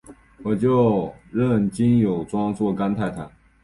[0.41, 3.29] 我就认金友庄做干太太！